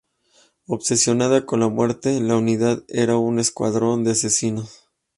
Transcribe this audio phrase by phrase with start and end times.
[0.65, 4.89] Obsesionada con la muerte, la unidad era un escuadrón de asesinos.